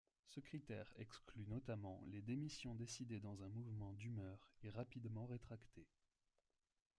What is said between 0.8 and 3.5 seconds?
exclut notamment les démissions décidées dans un